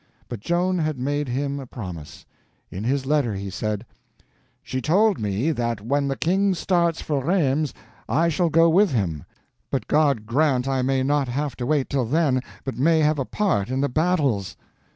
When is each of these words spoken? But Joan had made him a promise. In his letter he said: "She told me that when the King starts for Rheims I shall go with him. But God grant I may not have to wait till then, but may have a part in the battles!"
But 0.29 0.39
Joan 0.39 0.79
had 0.79 0.97
made 0.97 1.27
him 1.27 1.59
a 1.59 1.67
promise. 1.67 2.25
In 2.71 2.83
his 2.83 3.05
letter 3.05 3.35
he 3.35 3.51
said: 3.51 3.85
"She 4.63 4.81
told 4.81 5.19
me 5.19 5.51
that 5.51 5.79
when 5.79 6.07
the 6.07 6.15
King 6.15 6.55
starts 6.55 7.03
for 7.03 7.23
Rheims 7.23 7.71
I 8.09 8.27
shall 8.27 8.49
go 8.49 8.67
with 8.67 8.89
him. 8.91 9.25
But 9.69 9.85
God 9.87 10.25
grant 10.25 10.67
I 10.67 10.81
may 10.81 11.03
not 11.03 11.27
have 11.27 11.55
to 11.57 11.67
wait 11.67 11.87
till 11.87 12.05
then, 12.05 12.41
but 12.63 12.79
may 12.79 13.01
have 13.01 13.19
a 13.19 13.25
part 13.25 13.69
in 13.69 13.81
the 13.81 13.89
battles!" 13.89 14.57